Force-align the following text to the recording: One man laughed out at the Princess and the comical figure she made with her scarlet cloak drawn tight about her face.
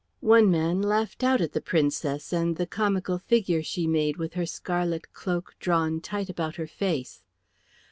One 0.25 0.49
man 0.49 0.81
laughed 0.81 1.23
out 1.23 1.41
at 1.41 1.51
the 1.53 1.61
Princess 1.61 2.33
and 2.33 2.55
the 2.55 2.65
comical 2.65 3.19
figure 3.19 3.61
she 3.61 3.85
made 3.85 4.17
with 4.17 4.33
her 4.33 4.47
scarlet 4.47 5.13
cloak 5.13 5.53
drawn 5.59 6.01
tight 6.01 6.27
about 6.27 6.55
her 6.55 6.65
face. 6.65 7.21